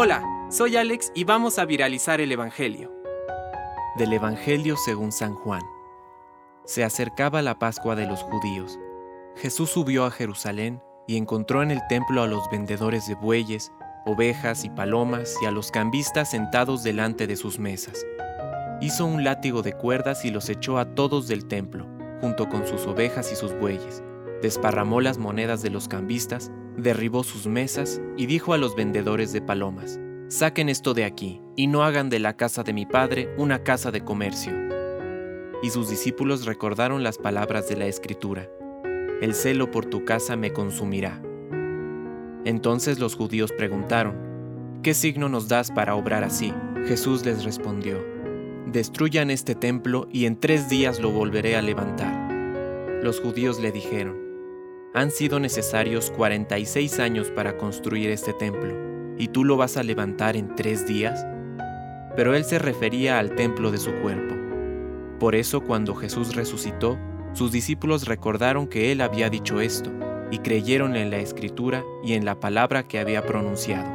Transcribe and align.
Hola, 0.00 0.22
soy 0.48 0.76
Alex 0.76 1.10
y 1.14 1.24
vamos 1.24 1.58
a 1.58 1.64
viralizar 1.64 2.20
el 2.20 2.30
Evangelio. 2.30 2.92
Del 3.96 4.12
Evangelio 4.12 4.76
según 4.76 5.10
San 5.10 5.34
Juan. 5.34 5.62
Se 6.66 6.84
acercaba 6.84 7.42
la 7.42 7.58
Pascua 7.58 7.96
de 7.96 8.06
los 8.06 8.22
judíos. 8.22 8.78
Jesús 9.34 9.70
subió 9.70 10.04
a 10.04 10.12
Jerusalén 10.12 10.80
y 11.08 11.16
encontró 11.16 11.64
en 11.64 11.72
el 11.72 11.80
templo 11.88 12.22
a 12.22 12.28
los 12.28 12.48
vendedores 12.48 13.08
de 13.08 13.16
bueyes, 13.16 13.72
ovejas 14.06 14.64
y 14.64 14.70
palomas 14.70 15.34
y 15.42 15.46
a 15.46 15.50
los 15.50 15.72
cambistas 15.72 16.30
sentados 16.30 16.84
delante 16.84 17.26
de 17.26 17.34
sus 17.34 17.58
mesas. 17.58 18.06
Hizo 18.80 19.04
un 19.04 19.24
látigo 19.24 19.62
de 19.62 19.72
cuerdas 19.72 20.24
y 20.24 20.30
los 20.30 20.48
echó 20.48 20.78
a 20.78 20.94
todos 20.94 21.26
del 21.26 21.48
templo, 21.48 21.88
junto 22.20 22.48
con 22.48 22.66
sus 22.68 22.86
ovejas 22.86 23.32
y 23.32 23.34
sus 23.34 23.52
bueyes. 23.58 24.04
Desparramó 24.42 25.00
las 25.00 25.18
monedas 25.18 25.62
de 25.62 25.70
los 25.70 25.88
cambistas, 25.88 26.52
derribó 26.76 27.24
sus 27.24 27.46
mesas 27.46 28.00
y 28.16 28.26
dijo 28.26 28.52
a 28.52 28.58
los 28.58 28.76
vendedores 28.76 29.32
de 29.32 29.42
palomas, 29.42 29.98
Saquen 30.28 30.68
esto 30.68 30.94
de 30.94 31.04
aquí, 31.04 31.40
y 31.56 31.66
no 31.66 31.82
hagan 31.82 32.10
de 32.10 32.18
la 32.18 32.36
casa 32.36 32.62
de 32.62 32.72
mi 32.72 32.86
padre 32.86 33.34
una 33.36 33.64
casa 33.64 33.90
de 33.90 34.04
comercio. 34.04 34.52
Y 35.62 35.70
sus 35.70 35.88
discípulos 35.88 36.44
recordaron 36.44 37.02
las 37.02 37.18
palabras 37.18 37.68
de 37.68 37.76
la 37.76 37.86
Escritura, 37.86 38.48
El 39.20 39.34
celo 39.34 39.70
por 39.70 39.86
tu 39.86 40.04
casa 40.04 40.36
me 40.36 40.52
consumirá. 40.52 41.20
Entonces 42.44 43.00
los 43.00 43.16
judíos 43.16 43.50
preguntaron, 43.52 44.78
¿qué 44.82 44.94
signo 44.94 45.28
nos 45.28 45.48
das 45.48 45.72
para 45.72 45.96
obrar 45.96 46.22
así? 46.22 46.54
Jesús 46.86 47.24
les 47.24 47.44
respondió, 47.44 47.98
Destruyan 48.66 49.30
este 49.30 49.54
templo 49.54 50.08
y 50.12 50.26
en 50.26 50.38
tres 50.38 50.68
días 50.68 51.00
lo 51.00 51.10
volveré 51.10 51.56
a 51.56 51.62
levantar. 51.62 52.28
Los 53.02 53.18
judíos 53.18 53.58
le 53.60 53.72
dijeron, 53.72 54.27
Han 54.98 55.12
sido 55.12 55.38
necesarios 55.38 56.10
46 56.10 56.98
años 56.98 57.30
para 57.30 57.56
construir 57.56 58.10
este 58.10 58.32
templo 58.32 59.14
¿y 59.16 59.28
tú 59.28 59.44
lo 59.44 59.56
vas 59.56 59.76
a 59.76 59.84
levantar 59.84 60.36
en 60.36 60.56
tres 60.56 60.88
días? 60.88 61.24
Pero 62.16 62.34
él 62.34 62.42
se 62.42 62.58
refería 62.58 63.20
al 63.20 63.36
templo 63.36 63.70
de 63.70 63.78
su 63.78 63.92
cuerpo. 64.02 64.34
Por 65.20 65.36
eso 65.36 65.60
cuando 65.60 65.94
Jesús 65.94 66.34
resucitó, 66.34 66.98
sus 67.32 67.52
discípulos 67.52 68.08
recordaron 68.08 68.66
que 68.66 68.90
él 68.90 69.00
había 69.00 69.30
dicho 69.30 69.60
esto, 69.60 69.92
y 70.32 70.38
creyeron 70.38 70.96
en 70.96 71.10
la 71.10 71.18
escritura 71.18 71.84
y 72.02 72.14
en 72.14 72.24
la 72.24 72.40
palabra 72.40 72.88
que 72.88 72.98
había 72.98 73.24
pronunciado. 73.24 73.88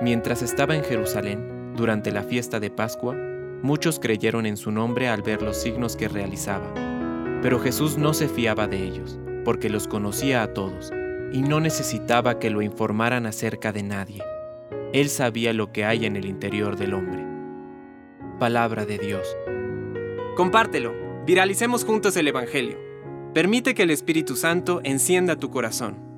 Mientras 0.00 0.42
estaba 0.42 0.76
en 0.76 0.84
Jerusalén, 0.84 1.74
durante 1.74 2.12
la 2.12 2.22
fiesta 2.22 2.60
de 2.60 2.70
Pascua, 2.70 3.16
muchos 3.62 3.98
creyeron 3.98 4.46
en 4.46 4.56
su 4.56 4.70
nombre 4.70 5.08
al 5.08 5.22
ver 5.22 5.42
los 5.42 5.56
signos 5.56 5.96
que 5.96 6.06
realizaba. 6.06 6.95
Pero 7.46 7.60
Jesús 7.60 7.96
no 7.96 8.12
se 8.12 8.28
fiaba 8.28 8.66
de 8.66 8.82
ellos, 8.82 9.20
porque 9.44 9.68
los 9.68 9.86
conocía 9.86 10.42
a 10.42 10.52
todos 10.52 10.90
y 11.30 11.42
no 11.42 11.60
necesitaba 11.60 12.40
que 12.40 12.50
lo 12.50 12.60
informaran 12.60 13.24
acerca 13.24 13.72
de 13.72 13.84
nadie. 13.84 14.20
Él 14.92 15.08
sabía 15.08 15.52
lo 15.52 15.70
que 15.70 15.84
hay 15.84 16.06
en 16.06 16.16
el 16.16 16.26
interior 16.26 16.76
del 16.76 16.92
hombre. 16.92 17.24
Palabra 18.40 18.84
de 18.84 18.98
Dios. 18.98 19.36
Compártelo, 20.34 20.92
viralicemos 21.24 21.84
juntos 21.84 22.16
el 22.16 22.26
Evangelio. 22.26 22.80
Permite 23.32 23.76
que 23.76 23.84
el 23.84 23.90
Espíritu 23.90 24.34
Santo 24.34 24.80
encienda 24.82 25.36
tu 25.36 25.48
corazón. 25.48 26.15